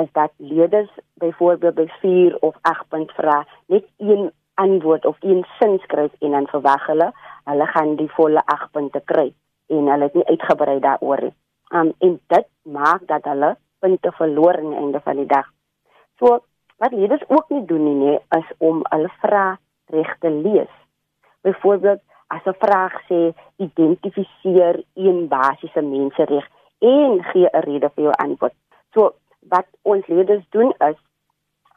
is 0.00 0.08
dat 0.12 0.32
leerders 0.36 0.90
byvoorbeeld 1.14 1.74
by 1.74 1.86
4 2.00 2.36
of 2.40 2.56
8 2.60 2.88
punt 2.88 3.12
vra 3.12 3.46
net 3.66 3.84
een 3.98 4.30
antwoord 4.54 5.06
of 5.06 5.16
een 5.20 5.44
sin 5.58 5.78
skryf 5.78 6.12
en 6.18 6.30
dan 6.30 6.46
verwag 6.46 6.86
hulle 6.86 7.12
hulle 7.44 7.66
gaan 7.66 7.96
die 7.96 8.10
volle 8.10 8.42
8 8.44 8.70
punte 8.70 9.00
kry 9.04 9.32
en 9.66 9.88
hulle 9.88 10.08
het 10.08 10.14
nie 10.14 10.26
uitgebrei 10.26 10.78
daaroor 10.80 11.22
nie. 11.22 11.34
Um 11.72 11.92
en 11.98 12.20
dit 12.26 12.48
maak 12.62 13.06
dat 13.06 13.24
hulle 13.24 13.56
punte 13.80 14.12
verloor 14.12 14.58
aan 14.58 14.70
die 14.70 14.78
einde 14.84 15.00
van 15.00 15.16
die 15.16 15.26
dag. 15.26 15.48
So 16.20 16.40
wat 16.76 16.92
leerders 16.92 17.24
ook 17.28 17.48
nie 17.48 17.64
doen 17.66 17.84
nie, 17.84 17.94
nie 17.94 18.18
is 18.38 18.48
om 18.58 18.82
hulle 18.90 19.10
vrae 19.20 19.56
reg 19.94 20.16
te 20.20 20.30
lees. 20.30 20.72
Byvoorbeeld 21.42 22.00
as 22.26 22.44
'n 22.46 22.60
vraag 22.64 22.94
sê 23.08 23.20
identifiseer 23.56 24.82
een 24.94 25.28
basiese 25.28 25.82
mensereg 25.82 26.46
en 26.78 27.22
gee 27.30 27.48
'n 27.52 27.64
rede 27.68 27.90
vir 27.94 28.04
jou 28.04 28.14
antwoord. 28.24 28.54
So 28.94 29.14
wat 29.48 29.66
ons 29.82 30.06
leerders 30.06 30.44
doen 30.50 30.72
is 30.88 30.98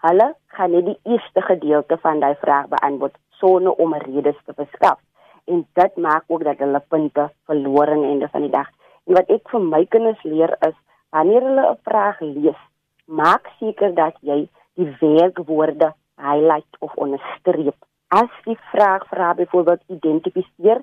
hulle 0.05 0.27
gaan 0.55 0.72
net 0.72 0.86
die 0.86 1.00
eerste 1.13 1.41
gedeelte 1.41 1.98
van 2.03 2.19
daai 2.19 2.36
vraag 2.41 2.67
beantwoord 2.74 3.17
sonder 3.41 3.74
om 3.84 3.93
'n 3.95 4.05
rede 4.07 4.34
te 4.45 4.53
verskaf. 4.53 5.00
En 5.45 5.67
dit 5.74 5.98
maak 5.98 6.24
ook 6.27 6.43
dat 6.43 6.57
hulle 6.57 6.81
punte 6.88 7.29
verloor 7.45 7.88
aan 7.89 8.01
die 8.01 8.10
einde 8.10 8.27
van 8.27 8.41
die 8.41 8.50
dag. 8.50 8.69
En 9.05 9.13
wat 9.13 9.29
ek 9.29 9.50
vir 9.50 9.62
my 9.62 9.86
kinders 9.86 10.24
leer 10.24 10.55
is 10.60 10.77
wanneer 11.10 11.41
hulle 11.41 11.65
'n 11.72 11.79
vraag 11.84 12.19
lees, 12.19 12.62
maak 13.05 13.50
seker 13.60 13.93
dat 13.93 14.15
jy 14.22 14.50
die 14.74 14.95
werkwoorde 15.00 15.93
highlight 16.15 16.74
of 16.79 16.95
onderstreep. 16.95 17.75
As 18.07 18.31
die 18.43 18.57
vraag 18.72 19.07
vra 19.07 19.34
byvoorbeeld 19.34 19.81
identifiseer, 19.88 20.81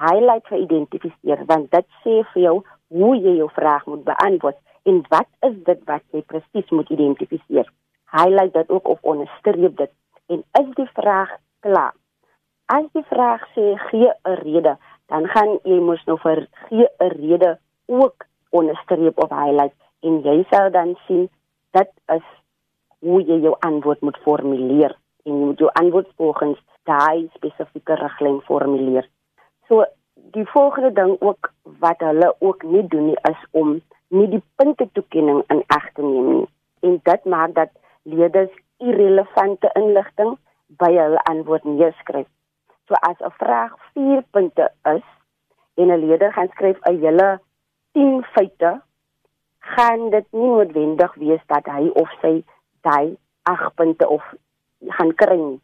highlight 0.00 0.46
vir 0.46 0.58
identifiseer 0.58 1.44
want 1.46 1.70
dit 1.70 1.86
sê 2.02 2.22
vir 2.32 2.42
jou 2.42 2.56
hoe 2.88 3.16
jy 3.16 3.36
jou 3.36 3.50
vraag 3.50 3.86
moet 3.86 4.04
beantwoord 4.04 4.56
en 4.82 5.02
wat 5.08 5.28
is 5.48 5.56
dit 5.64 5.80
wat 5.84 6.02
jy 6.12 6.22
presies 6.22 6.70
moet 6.70 6.90
identifiseer. 6.90 7.68
Highlight 8.10 8.54
dit 8.54 8.70
ook 8.70 8.88
of 8.88 9.02
onderstreep 9.02 9.76
dit 9.76 9.92
en 10.26 10.44
is 10.60 10.74
die 10.74 10.88
vraag 10.94 11.30
klaar. 11.60 11.94
As 12.70 12.86
die 12.94 13.04
vraag 13.08 13.42
sê 13.54 13.74
gee 13.90 14.10
'n 14.24 14.36
rede, 14.42 14.76
dan 15.06 15.26
gaan 15.26 15.58
jy 15.64 15.78
mos 15.80 16.04
nou 16.06 16.18
vir 16.18 16.46
gee 16.68 16.86
'n 16.98 17.10
rede 17.20 17.58
ook 17.86 18.26
onderstreep 18.50 19.18
of 19.18 19.30
highlight 19.30 19.74
en 20.00 20.22
jy 20.22 20.44
sal 20.50 20.70
dan 20.70 20.96
sien 21.06 21.28
dit 21.70 21.90
is 22.16 22.26
hoe 22.98 23.22
jy 23.22 23.40
jou 23.40 23.56
antwoord 23.60 24.00
moet 24.00 24.18
formuleer 24.24 24.96
en 25.24 25.32
jy 25.38 25.44
moet 25.44 25.58
jou 25.58 25.70
antwoord 25.72 26.08
volgens 26.16 26.58
daai 26.84 27.28
spesifieke 27.34 27.94
riglyn 27.94 28.40
formuleer. 28.40 29.08
So 29.68 29.84
die 30.14 30.46
volgende 30.46 30.92
ding 30.92 31.16
ook 31.20 31.52
wat 31.62 31.98
hulle 31.98 32.34
ook 32.38 32.62
nie 32.62 32.86
doen 32.88 33.06
nie 33.06 33.18
is 33.30 33.42
om 33.50 33.80
nie 34.10 34.26
die 34.30 34.42
punte 34.58 34.88
toekenning 34.92 35.42
in 35.54 35.62
ag 35.66 35.86
te 35.94 36.02
neem 36.02 36.28
nie. 36.34 36.48
En 36.86 37.00
dit 37.04 37.24
maak 37.24 37.54
dat 37.54 37.72
leerders 38.02 38.52
irrelevante 38.78 39.70
inligting 39.78 40.36
by 40.80 40.90
hulle 40.96 41.22
antwoord 41.30 41.64
neerskryf. 41.64 42.28
So 42.88 42.94
as 43.10 43.18
'n 43.20 43.34
vraag 43.38 43.72
4 43.94 44.22
punte 44.30 44.70
is 44.94 45.06
en 45.74 45.90
'n 45.90 46.00
leerder 46.04 46.32
gaan 46.32 46.48
skryf 46.48 46.78
'n 46.82 47.00
hele 47.00 47.40
10 47.92 48.24
feite, 48.34 48.80
gaan 49.58 50.10
dit 50.10 50.26
nie 50.30 50.50
noodwendig 50.50 51.14
wees 51.14 51.42
dat 51.46 51.66
hy 51.66 51.90
of 51.94 52.10
sy 52.20 52.42
daai 52.80 53.16
8 53.42 53.74
punte 53.74 54.08
of 54.08 54.24
gaan 54.88 55.14
kry 55.14 55.36
nie 55.36 55.60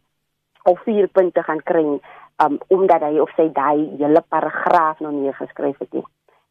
of 0.62 0.81
4 0.83 1.09
punte 1.09 1.43
gaan 1.43 1.62
kry 1.62 1.83
nie 1.83 2.03
um, 2.45 2.59
omdat 2.69 3.03
hy 3.07 3.19
of 3.23 3.33
sy 3.37 3.49
daai 3.53 3.97
hele 3.99 4.23
paragraaf 4.29 5.00
nog 5.00 5.12
nie 5.12 5.33
geskryf 5.33 5.79
het 5.79 5.93
nie. 5.93 6.05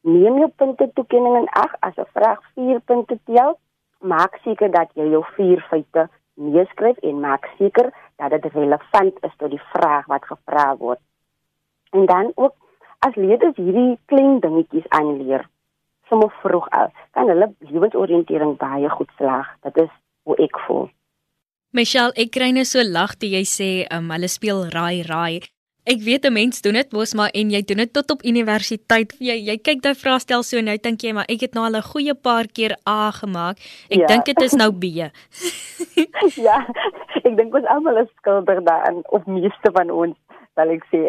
Neem 0.06 0.38
jou 0.38 0.50
punte 0.62 0.86
toekenning 0.94 1.36
in 1.40 1.48
ag 1.50 1.72
as 1.88 1.98
'n 1.98 2.12
vraag 2.14 2.42
4 2.54 2.80
punte 2.90 3.18
tel, 3.26 3.58
maak 4.00 4.38
seker 4.44 4.72
dat 4.72 4.90
jy 4.94 5.10
jou 5.10 5.24
4 5.36 5.62
feite 5.70 6.10
neerskryf 6.36 6.98
en 6.98 7.20
maak 7.20 7.50
seker 7.58 7.90
dat 8.16 8.30
dit 8.32 8.54
relevant 8.54 9.16
is 9.28 9.36
tot 9.38 9.50
die 9.50 9.66
vraag 9.74 10.06
wat 10.06 10.26
gevra 10.26 10.76
word. 10.78 11.00
En 11.92 12.06
dan 12.06 12.32
ook 12.36 12.54
as 13.00 13.16
leerders 13.16 13.56
hierdie 13.56 13.98
klein 14.06 14.40
dingetjies 14.40 14.90
aanleer, 14.90 15.48
sommer 16.10 16.30
vroeg 16.42 16.70
al, 16.70 16.92
kan 17.12 17.30
hulle 17.32 17.54
lewensoriëntering 17.60 18.58
baie 18.58 18.90
goed 18.90 19.10
slaag. 19.18 19.50
Dit 19.64 19.78
is 19.78 19.92
hoe 20.24 20.38
ek 20.38 20.60
voel. 20.68 20.90
Michelle, 21.76 22.14
ek 22.16 22.32
kry 22.32 22.52
net 22.56 22.68
so 22.68 22.84
lag 22.84 23.16
toe 23.20 23.30
jy 23.30 23.44
sê 23.44 23.70
um, 23.92 24.12
hulle 24.14 24.30
speel 24.32 24.66
raai 24.76 25.04
raai. 25.04 25.42
Ek 25.86 26.02
weet 26.02 26.26
'n 26.26 26.34
mens 26.34 26.62
doen 26.62 26.74
dit 26.74 26.92
mos 26.92 27.14
maar 27.14 27.30
en 27.30 27.50
jy 27.50 27.62
doen 27.62 27.78
dit 27.78 27.94
tot 27.94 28.12
op 28.12 28.24
universiteit. 28.26 29.14
Jy 29.20 29.38
jy 29.50 29.58
kyk 29.58 29.82
daai 29.82 29.94
vraestel 29.94 30.44
so 30.44 30.62
nou 30.62 30.78
dink 30.78 31.02
jy 31.02 31.14
maar 31.14 31.30
ek 31.30 31.42
het 31.42 31.54
nou 31.54 31.66
al 31.66 31.78
'n 31.78 31.90
goeie 31.92 32.16
paar 32.16 32.48
keer 32.48 32.74
A 32.90 33.12
gemaak. 33.12 33.58
Ek 33.90 34.00
ja. 34.00 34.08
dink 34.08 34.26
dit 34.26 34.42
is 34.42 34.54
nou 34.54 34.72
B. 34.72 34.84
ja. 36.48 36.58
Ek 37.24 37.38
dink 37.38 37.54
ons 37.54 37.66
almal 37.66 37.98
is 37.98 38.10
skuldig 38.18 38.64
daaraan 38.66 39.02
of 39.10 39.26
meeste 39.26 39.70
van 39.74 39.92
ons, 39.92 40.18
sal 40.56 40.70
ek 40.70 40.86
sê. 40.90 41.02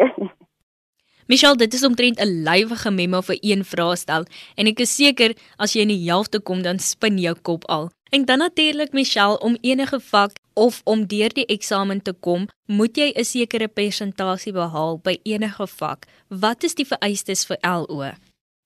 Michelle, 1.27 1.57
dit 1.57 1.73
is 1.73 1.83
omtrent 1.83 2.19
'n 2.21 2.43
lywige 2.43 2.91
memo 2.91 3.21
vir 3.21 3.37
een 3.41 3.63
vraestel 3.63 4.25
en 4.55 4.67
ek 4.67 4.79
is 4.79 4.95
seker 4.95 5.33
as 5.57 5.73
jy 5.73 5.81
in 5.81 5.91
die 5.91 6.05
helfte 6.09 6.39
kom 6.39 6.61
dan 6.61 6.79
spin 6.79 7.17
jou 7.17 7.35
kop 7.41 7.65
al. 7.65 7.89
En 8.09 8.25
dan 8.25 8.37
natuurlik 8.37 8.91
Michelle, 8.91 9.39
om 9.39 9.57
enige 9.61 9.99
vak 9.99 10.31
of 10.53 10.81
om 10.83 11.05
deur 11.05 11.33
die 11.33 11.45
eksamen 11.45 12.01
te 12.01 12.13
kom, 12.13 12.47
moet 12.65 12.97
jy 12.97 13.11
'n 13.15 13.23
sekere 13.23 13.67
persentasie 13.67 14.53
behaal 14.53 14.99
by 15.03 15.19
enige 15.23 15.67
vak. 15.67 16.05
Wat 16.27 16.63
is 16.63 16.75
die 16.75 16.87
vereistes 16.87 17.45
vir 17.45 17.57
LO? 17.61 18.01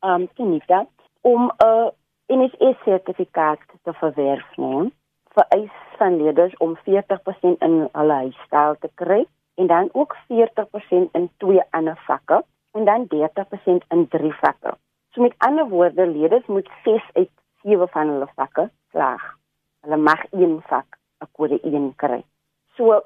Um, 0.05 0.29
Tinita, 0.35 0.85
om 1.21 1.51
'n 1.57 1.91
NSS 2.27 2.77
sertifikaat 2.83 3.59
te 3.83 3.93
verwerf, 3.93 4.57
nee, 4.57 4.91
vereis 5.33 5.75
van 5.97 6.17
leerders 6.17 6.57
om 6.57 6.77
40% 6.83 7.61
in 7.61 7.89
hulle 7.91 8.13
huisstyl 8.13 8.75
te 8.79 8.89
kry 8.93 9.25
en 9.55 9.67
dan 9.67 9.89
ook 9.91 10.15
40% 10.27 11.11
in 11.11 11.29
twee 11.37 11.61
ander 11.69 11.99
vakke 12.07 12.43
en 12.71 12.85
dan 12.85 13.05
30% 13.07 13.83
in 13.89 14.07
drie 14.07 14.33
vakke. 14.33 14.73
So 15.11 15.21
met 15.21 15.35
ander 15.37 15.67
woorde, 15.69 16.07
leerders 16.07 16.45
moet 16.45 16.69
6 16.83 17.09
uit 17.13 17.29
7 17.63 17.87
van 17.93 18.09
hulle 18.13 18.27
vakke 18.35 18.69
slaag. 18.91 19.23
Hulle 19.85 19.97
mag 19.97 20.23
een 20.31 20.61
vak 20.69 20.97
'n 21.21 21.27
kode 21.31 21.59
1 21.63 21.95
kry. 21.95 22.23
So 22.75 23.01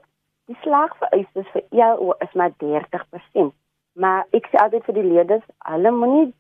die 0.47 0.57
slaagvereistes 0.62 1.47
vir 1.53 1.63
ELO 1.71 2.15
is 2.25 2.33
maar 2.33 2.51
30%. 2.63 3.53
Maar 3.93 4.25
ek 4.31 4.47
sê 4.51 4.59
altyd 4.62 4.83
vir 4.85 4.97
die 4.97 5.09
leerders, 5.13 5.45
hulle 5.71 5.91
moenie 5.91 6.33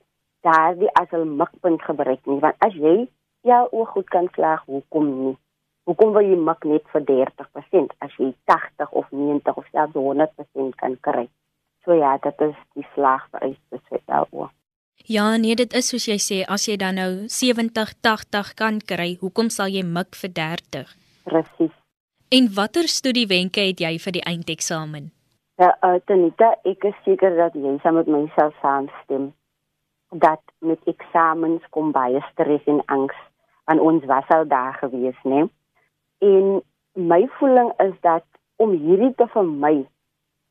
daardie 0.47 0.91
as 1.01 1.11
'n 1.11 1.37
mikpunt 1.37 1.81
gebruik 1.81 2.25
nie, 2.25 2.39
want 2.39 2.55
as 2.59 2.73
jy 2.73 3.07
ELO 3.43 3.85
goed 3.85 4.09
kan 4.09 4.27
slaag, 4.35 4.61
hoekom 4.65 5.07
nie? 5.23 5.37
Hoekom 5.85 6.13
wil 6.13 6.25
jy 6.25 6.37
mik 6.37 6.63
net 6.65 6.85
vir 6.93 7.01
30% 7.01 7.93
as 7.99 8.13
jy 8.17 8.33
80 8.45 8.91
of 8.91 9.05
90 9.11 9.57
of 9.57 9.65
selfs 9.71 9.93
100% 9.93 10.75
kan 10.75 10.97
kry? 11.01 11.29
So 11.83 11.93
ja, 11.93 12.17
dit 12.17 12.41
is 12.41 12.55
die 12.73 12.87
slaagvereistes 12.93 13.83
vir 13.89 14.01
ELO. 14.07 14.49
Ja, 15.05 15.37
nee, 15.37 15.55
dit 15.55 15.73
is 15.73 15.89
soos 15.91 16.07
jy 16.07 16.17
sê, 16.17 16.37
as 16.49 16.65
jy 16.67 16.77
dan 16.81 16.95
nou 16.95 17.09
70, 17.29 17.93
80 18.01 18.53
kan 18.57 18.79
kry, 18.79 19.17
hoekom 19.21 19.49
sal 19.49 19.67
jy 19.69 19.83
mik 19.83 20.15
vir 20.15 20.31
30? 20.33 20.95
Presies. 21.23 21.75
En 22.33 22.49
watter 22.55 22.87
studiewenke 22.89 23.61
het 23.67 23.79
jy 23.79 23.97
vir 24.01 24.17
die 24.17 24.25
eindeksamen? 24.25 25.11
Ja, 25.61 25.71
uh, 25.85 25.99
Tanita, 26.07 26.55
ek 26.67 26.83
is 26.89 26.97
seker 27.05 27.35
dat 27.37 27.53
jy 27.55 27.77
saam 27.83 27.99
met 27.99 28.09
myself 28.11 28.55
saamstem 28.63 29.33
dat 30.09 30.41
met 30.59 30.79
eksamens 30.83 31.63
kom 31.69 31.91
baie 31.91 32.21
stres 32.31 32.63
en 32.65 32.81
angs 32.85 33.17
aan 33.65 33.79
ons 33.79 34.05
was 34.05 34.27
al 34.29 34.47
daar 34.47 34.73
gewees, 34.73 35.17
né? 35.23 35.47
En 36.17 36.61
my 36.93 37.27
voeling 37.37 37.71
is 37.77 37.93
dat 38.01 38.25
om 38.55 38.71
hierdie 38.71 39.13
te 39.15 39.27
vermy, 39.33 39.85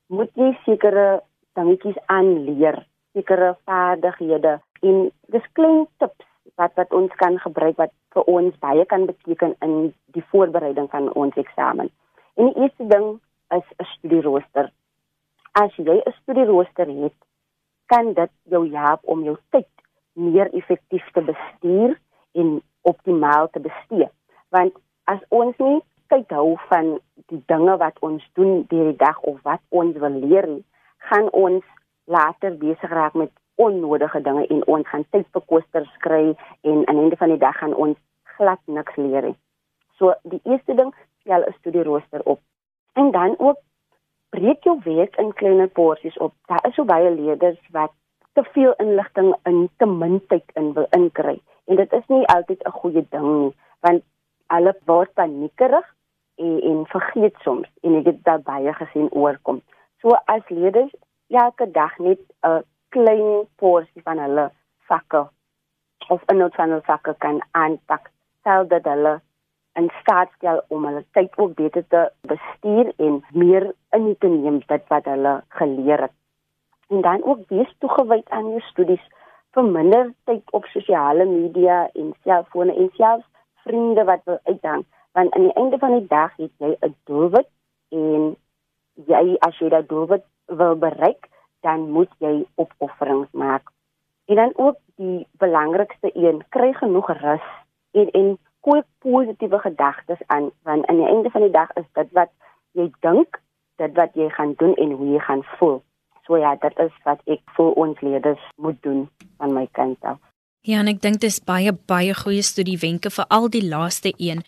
moet 0.06 0.30
jy 0.34 0.50
sekere 0.64 1.22
dingetjies 1.56 1.98
aanleer, 2.06 2.82
sekere 3.14 3.54
vaardighede 3.64 4.59
en 4.83 5.11
dis 5.35 5.50
klein 5.59 5.87
tips 6.02 6.26
wat 6.61 6.75
wat 6.78 6.92
ons 6.92 7.12
kan 7.23 7.38
gebruik 7.42 7.76
wat 7.83 7.92
vir 8.14 8.26
ons 8.30 8.56
baie 8.62 8.85
kan 8.90 9.06
beteken 9.11 9.54
in 9.66 9.76
die 10.16 10.25
voorbereiding 10.30 10.90
van 10.90 11.12
ons 11.12 11.37
eksamen. 11.40 11.90
En 12.35 12.50
die 12.50 12.62
eerste 12.62 12.87
ding 12.90 13.06
is 13.59 13.66
'n 13.78 13.85
studierooster. 13.94 14.71
As 15.52 15.76
jy 15.76 15.97
'n 16.02 16.14
studierooster 16.23 16.87
het, 17.02 17.18
kan 17.87 18.12
dit 18.12 18.30
jou 18.42 18.64
help 18.76 19.00
om 19.04 19.25
jou 19.25 19.37
tyd 19.50 19.68
meer 20.12 20.54
effektief 20.54 21.11
te 21.12 21.21
bestuur 21.21 21.99
en 22.33 22.62
optimaal 22.83 23.49
te 23.50 23.61
bestee. 23.61 24.09
Want 24.49 24.73
as 25.04 25.21
ons 25.28 25.56
nie 25.59 25.83
tyd 26.09 26.30
hou 26.30 26.56
van 26.68 26.99
die 27.26 27.42
dinge 27.47 27.76
wat 27.76 27.99
ons 28.00 28.30
doen 28.38 28.64
deur 28.68 28.90
die 28.92 28.97
dag 28.97 29.21
of 29.21 29.42
wat 29.42 29.61
ons 29.68 29.97
wil 29.97 30.21
leer, 30.26 30.49
gaan 30.99 31.30
ons 31.30 31.64
later 32.04 32.56
besig 32.58 32.90
raak 32.90 33.14
met 33.14 33.30
onnodige 33.54 34.20
dinge 34.20 34.46
en 34.46 34.66
ons 34.66 34.88
gaan 34.88 35.04
tyd 35.11 35.26
vir 35.32 35.42
koesters 35.46 35.96
kry 35.99 36.37
en 36.61 36.87
aan 36.87 36.96
die 36.96 37.02
einde 37.02 37.16
van 37.16 37.28
die 37.28 37.38
dag 37.38 37.56
gaan 37.58 37.75
ons 37.75 37.99
glad 38.37 38.61
niks 38.66 38.96
leer 38.96 39.23
nie. 39.23 39.37
So 39.99 40.14
die 40.23 40.40
eerste 40.44 40.75
ding, 40.75 40.94
stel 41.20 41.46
'n 41.46 41.54
studierooster 41.58 42.23
op. 42.25 42.40
En 42.92 43.11
dan 43.11 43.34
ook 43.38 43.58
breek 44.30 44.64
jou 44.64 44.80
werk 44.84 45.16
in 45.16 45.32
kleiner 45.32 45.68
porsies 45.68 46.18
op. 46.18 46.32
Daar 46.46 46.66
is 46.68 46.75
so 46.75 46.84
baie 46.84 47.11
leerders 47.11 47.61
wat 47.70 47.92
te 48.32 48.44
veel 48.44 48.73
inligting 48.73 49.34
in 49.42 49.68
te 49.76 49.87
min 49.87 50.20
tyd 50.26 50.44
in 50.54 50.73
wil 50.73 50.87
inkry. 50.90 51.40
En 51.64 51.76
dit 51.76 51.92
is 51.92 52.06
nie 52.06 52.26
altyd 52.26 52.64
'n 52.64 52.70
goeie 52.70 53.06
ding 53.11 53.28
nie, 53.40 53.54
want 53.80 54.02
hulle 54.46 54.75
word 54.84 55.14
paniekerig 55.14 55.94
en, 56.34 56.61
en 56.61 56.87
vergeet 56.87 57.37
soms 57.42 57.68
en 57.82 57.94
ek 57.94 58.04
het 58.04 58.25
dit 58.25 58.44
baie 58.44 58.73
gesien 58.73 59.08
oorkom. 59.11 59.62
So 60.00 60.08
as 60.25 60.49
leerders 60.49 60.92
elke 61.35 61.71
dag 61.71 61.99
net 61.99 62.21
'n 62.43 62.62
klein 62.88 63.47
porsie 63.57 64.03
van 64.03 64.19
hulle 64.19 64.50
vakke 64.88 65.23
of 66.09 66.23
'n 66.26 66.37
nood 66.37 66.55
van 66.55 66.69
hulle 66.69 66.91
vakke 66.93 67.14
kan 67.19 67.41
aanpak, 67.50 68.11
stel 68.41 68.67
dat 68.67 68.85
hulle 68.85 69.21
in 69.75 69.91
staat 70.00 70.29
stel 70.37 70.62
om 70.69 70.85
hulle 70.85 71.05
tyd 71.12 71.38
ook 71.38 71.55
beter 71.55 71.85
te 71.88 72.11
bestuur 72.21 72.93
en 72.97 73.25
meer 73.33 73.73
in 73.91 74.17
te 74.19 74.26
neem 74.26 74.59
dit 74.67 74.85
wat 74.88 75.05
hulle 75.05 75.43
geleer 75.49 76.00
het. 76.00 76.12
En 76.88 77.00
dan 77.00 77.23
ook 77.23 77.49
wees 77.49 77.75
toegewyd 77.79 78.31
aan 78.31 78.49
jou 78.49 78.61
studies 78.61 79.05
vir 79.55 79.64
minder 79.64 80.12
tyd 80.25 80.50
op 80.50 80.64
sosiale 80.64 81.25
media 81.25 81.88
en 81.93 82.14
selfone 82.23 82.75
en 82.75 82.91
selfs 82.97 83.26
vriende 83.64 84.05
wat 84.05 84.21
wil 84.25 84.38
uithang 84.45 84.85
want 85.14 85.35
aan 85.35 85.43
die 85.43 85.53
einde 85.53 85.79
van 85.79 85.93
die 85.99 86.07
dag 86.07 86.33
het 86.37 86.53
jy 86.59 86.76
'n 86.81 86.95
doelwit 87.05 87.49
en 87.88 88.37
jy 89.11 89.37
as 89.47 89.59
jy 89.59 89.69
daardie 89.69 89.88
doelwit 89.88 90.25
wil 90.46 90.76
bereik 90.76 91.28
dan 91.64 91.90
moet 91.90 92.12
jy 92.18 92.44
opofferings 92.60 93.30
maak. 93.32 93.70
En 94.28 94.36
dan 94.36 94.52
ook 94.54 94.76
die 94.96 95.26
belangrikste 95.40 96.10
een, 96.12 96.42
kry 96.48 96.72
genoeg 96.72 97.08
rus 97.20 97.46
en 97.90 98.10
en 98.10 98.38
koop 98.60 98.86
positiewe 98.98 99.58
gedagtes 99.58 100.20
aan 100.26 100.50
want 100.62 100.86
aan 100.86 101.00
die 101.00 101.08
einde 101.08 101.30
van 101.30 101.40
die 101.40 101.50
dag 101.50 101.72
is 101.80 101.88
dit 101.92 102.12
wat 102.12 102.30
jy 102.72 102.90
dink, 103.00 103.40
dit 103.76 103.92
wat 103.96 104.14
jy 104.14 104.28
gaan 104.36 104.54
doen 104.56 104.74
en 104.74 104.90
hoe 104.90 105.10
jy 105.12 105.18
gaan 105.18 105.44
voel. 105.56 105.82
So 106.24 106.36
ja, 106.36 106.54
dit 106.60 106.78
is 106.78 106.94
wat 107.04 107.20
ek 107.28 107.42
vir 107.56 107.72
ons 107.84 108.00
leerders 108.00 108.44
moet 108.56 108.80
doen 108.82 109.08
van 109.36 109.52
my 109.52 109.66
kant 109.72 110.00
af. 110.00 110.20
Ja, 110.64 110.80
en 110.80 110.88
ek 110.88 111.02
dink 111.04 111.20
dis 111.20 111.40
baie 111.44 111.72
baie 111.72 112.14
goeie 112.16 112.42
studiewenke 112.42 113.12
vir 113.12 113.28
al 113.28 113.50
die 113.52 113.64
laaste 113.68 114.14
een. 114.16 114.40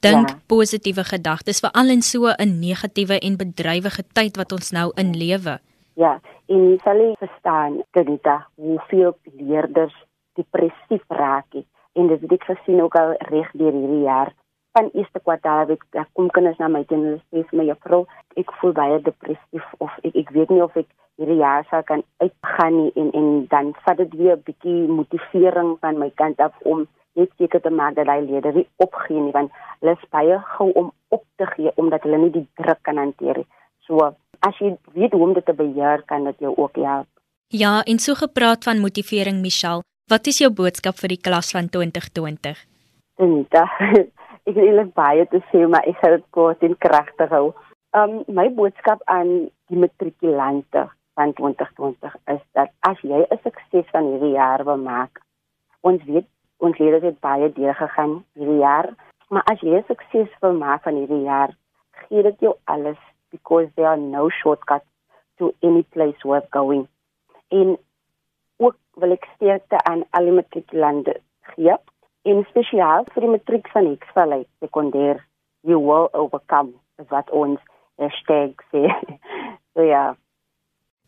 Dink 0.00 0.28
ja. 0.28 0.36
positiewe 0.46 1.04
gedagtes 1.04 1.60
veral 1.60 1.90
in 1.90 2.02
so 2.02 2.30
'n 2.30 2.60
negatiewe 2.60 3.18
en 3.18 3.36
bedrywige 3.36 4.02
tyd 4.12 4.36
wat 4.36 4.52
ons 4.52 4.70
nou 4.70 4.92
in 4.96 5.12
lewe. 5.16 5.58
Ja, 5.94 6.20
en 6.48 6.70
jy 6.70 6.78
sal 6.84 7.16
verstaan, 7.18 7.82
Tanita, 7.90 8.46
hoeveel 8.54 9.18
leerders 9.36 9.94
depressief 10.34 11.04
raak. 11.08 11.46
Het 11.52 11.66
en 11.92 12.06
dit 12.06 12.20
het 12.20 12.32
ek 12.32 12.44
gesien 12.44 12.80
ook 12.82 12.94
al 12.96 13.14
reg 13.28 13.50
deur 13.52 13.72
hierdie 13.72 14.04
jaar 14.06 14.32
van 14.76 14.88
eerste 14.96 15.20
kwartaal 15.20 15.74
ek 15.74 15.84
kom 16.16 16.30
kinders 16.32 16.58
na 16.60 16.70
my 16.72 16.82
toe 16.88 16.96
en 16.96 17.04
hulle 17.08 17.20
sê 17.20 17.44
vir 17.50 17.60
my 17.60 17.66
juffrou 17.68 18.00
ek 18.40 18.52
voel 18.60 18.74
baie 18.78 18.98
depressief 19.08 19.66
of 19.86 19.98
ek 20.08 20.16
ek 20.22 20.32
weet 20.36 20.52
nie 20.54 20.62
of 20.64 20.76
ek 20.80 20.88
hierdie 21.20 21.40
jaar 21.42 21.66
sal 21.70 21.84
kan 21.90 22.04
uitgaan 22.24 22.78
nie 22.78 22.92
en 23.02 23.12
en 23.20 23.28
dan 23.52 23.72
vat 23.84 24.00
dit 24.00 24.16
weer 24.20 24.36
'n 24.36 24.46
bietjie 24.48 24.80
motivering 25.00 25.76
van 25.84 26.00
my 26.04 26.10
kant 26.22 26.40
af 26.40 26.56
om 26.74 26.86
net 27.14 27.30
seker 27.38 27.60
te 27.60 27.70
maak 27.70 27.94
dat 27.94 28.08
hy 28.08 28.20
leerders 28.20 28.54
nie 28.54 28.68
opgee 28.76 29.20
nie 29.20 29.36
want 29.36 29.52
hulle 29.80 29.96
is 29.98 30.10
baie 30.10 30.38
gou 30.56 30.70
om 30.72 30.92
op 31.08 31.24
te 31.36 31.46
gee 31.54 31.72
omdat 31.76 32.02
hulle 32.02 32.18
nie 32.18 32.34
die 32.40 32.48
druk 32.60 32.82
kan 32.82 32.96
hanteer 32.96 33.42
nie 33.42 33.48
so 33.86 34.12
as 34.40 34.58
jy 34.58 34.76
weet 34.94 35.12
hoe 35.12 35.22
om 35.28 35.34
dit 35.34 35.46
te 35.46 35.52
beheer 35.52 36.02
kan 36.06 36.24
dit 36.24 36.38
jou 36.38 36.54
ook 36.56 36.76
help 36.76 37.08
Ja, 37.52 37.82
en 37.84 37.98
so 37.98 38.14
gepraat 38.16 38.64
van 38.64 38.78
motivering 38.80 39.42
Michelle, 39.42 39.82
Wat 40.12 40.26
is 40.26 40.42
jou 40.42 40.50
boodskap 40.52 40.98
vir 41.00 41.14
die 41.14 41.22
klas 41.24 41.52
van 41.54 41.68
2020? 41.72 42.58
Anita, 43.22 43.62
ek 44.48 44.56
wil 44.56 44.80
net 44.80 44.90
baie 44.98 45.24
te 45.30 45.38
sê, 45.52 45.62
maar 45.70 45.86
ek 45.88 46.00
gaan 46.02 46.16
dit 46.18 46.26
kort 46.36 46.64
en 46.66 46.74
kragtig 46.84 47.30
hou. 47.32 47.52
Um 47.96 48.18
my 48.28 48.48
boodskap 48.56 49.00
aan 49.14 49.30
die 49.70 49.78
matrikulante 49.78 50.88
van 51.16 51.32
2020 51.38 52.18
is 52.34 52.42
dat 52.58 52.72
as 52.88 53.00
jy 53.00 53.22
'n 53.22 53.40
sukses 53.44 53.88
van 53.94 54.10
hierdie 54.10 54.34
jaar 54.34 54.64
wil 54.68 54.80
maak, 54.84 55.22
ons 55.80 56.02
weet 56.04 56.28
ons 56.62 56.78
leerders 56.78 57.08
het 57.10 57.20
baie 57.24 57.50
deur 57.56 57.74
gegaan 57.74 58.18
hierdie 58.38 58.60
jaar, 58.62 58.92
maar 59.28 59.44
as 59.52 59.60
jy 59.60 59.76
'n 59.78 59.88
sukses 59.88 60.30
wil 60.40 60.54
maak 60.64 60.82
van 60.82 60.94
hierdie 61.00 61.24
jaar, 61.26 61.50
gee 62.02 62.22
dit 62.22 62.40
jou 62.40 62.54
alles 62.64 63.00
because 63.30 63.68
there 63.74 63.88
are 63.88 64.00
no 64.00 64.28
shortcuts 64.28 64.90
to 65.38 65.54
any 65.62 65.82
place 65.82 66.22
worth 66.22 66.48
going. 66.50 66.86
En 67.48 67.78
ook 68.56 68.76
wil 68.94 69.12
ek 69.12 69.28
sterkte 69.34 69.82
aan 69.84 70.04
alle 70.10 70.32
matrikulante 70.32 71.20
gee 71.54 71.76
en 72.22 72.44
spesiaal 72.48 73.06
vir 73.14 73.24
die 73.24 73.34
matriek 73.34 73.68
van 73.74 73.88
Hexvallei 73.90 74.44
sekondêr 74.64 75.22
you 75.66 75.78
will 75.78 76.08
overcome 76.12 76.72
is 77.02 77.08
wat 77.10 77.30
ons 77.30 77.60
hashtag 77.98 78.54
sê 78.70 78.82
so 79.74 79.86
ja 79.86 80.04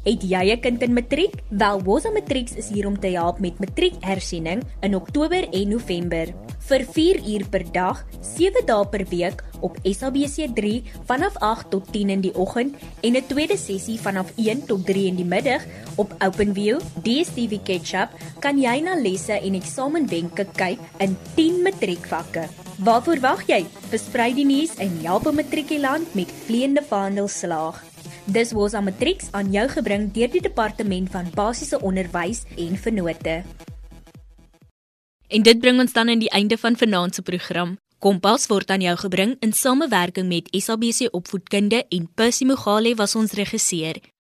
Het 0.00 0.22
jy 0.24 0.52
'n 0.52 0.60
kind 0.60 0.82
in 0.82 0.92
matriek? 0.92 1.34
Wel, 1.48 1.82
Woza 1.82 2.10
Matrieks 2.10 2.54
is 2.54 2.68
hier 2.68 2.86
om 2.86 2.98
te 2.98 3.06
help 3.06 3.38
met 3.38 3.58
matriekhersiening 3.58 4.62
in 4.80 4.94
Oktober 4.94 5.48
en 5.52 5.68
November. 5.68 6.34
Vir 6.58 6.84
4 6.92 7.20
uur 7.28 7.48
per 7.48 7.64
dag, 7.72 8.06
7 8.20 8.66
dae 8.66 8.86
per 8.88 9.04
week 9.10 9.44
op 9.60 9.76
SABC3 9.82 10.82
vanaf 11.04 11.36
8 11.36 11.70
tot 11.70 11.92
10 11.92 12.08
in 12.08 12.20
die 12.20 12.34
oggend 12.34 12.76
en 13.02 13.16
'n 13.16 13.26
tweede 13.26 13.56
sessie 13.56 14.00
vanaf 14.00 14.32
1 14.36 14.66
tot 14.66 14.86
3 14.86 15.06
in 15.06 15.16
die 15.16 15.24
middag 15.24 15.62
op 15.96 16.14
OpenView, 16.18 16.78
DStv 17.02 17.62
Ketchup, 17.62 18.08
kan 18.38 18.58
jy 18.58 18.80
na 18.80 18.94
lesse 18.94 19.32
en 19.32 19.54
eksamenwenke 19.54 20.46
kyk 20.56 20.78
in 20.98 21.16
10 21.34 21.62
matriekvakke. 21.62 22.48
Waarvoor 22.78 23.20
wag 23.20 23.46
jy? 23.46 23.66
Versprei 23.90 24.34
die 24.34 24.46
nuus 24.46 24.74
en 24.78 25.00
help 25.02 25.26
'n 25.26 25.34
matrikulant 25.34 26.14
met 26.14 26.32
vleiende 26.46 26.82
vaandel 26.82 27.28
slaag. 27.28 27.89
Dis 28.30 28.52
was 28.52 28.76
aan 28.78 28.84
Matrix 28.86 29.26
aan 29.34 29.48
jou 29.50 29.64
gebring 29.68 30.04
deur 30.14 30.30
die 30.30 30.42
departement 30.42 31.08
van 31.10 31.30
basiese 31.34 31.80
onderwys 31.82 32.44
en 32.54 32.76
vennote. 32.78 33.40
En 35.26 35.42
dit 35.42 35.58
bring 35.58 35.80
ons 35.82 35.92
dan 35.92 36.12
aan 36.12 36.22
die 36.22 36.30
einde 36.30 36.58
van 36.58 36.76
vanaand 36.78 37.14
se 37.14 37.22
program. 37.26 37.74
Kompas 37.98 38.46
word 38.46 38.70
aan 38.70 38.86
jou 38.86 38.94
gebring 39.02 39.34
in 39.42 39.52
samewerking 39.52 40.28
met 40.30 40.46
SABC 40.54 41.10
Opvoedkunde 41.10 41.82
en 41.88 42.06
Percy 42.14 42.46
Mogale 42.46 42.94
was 42.94 43.16
ons 43.18 43.34
regisseur. 43.34 43.98